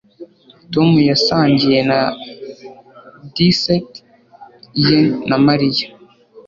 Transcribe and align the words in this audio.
Tom 0.73 0.89
yasangiye 1.09 1.79
na 1.89 1.99
dessert 3.35 3.91
ye 4.87 4.99
na 5.29 5.37
Mariya 5.45 5.85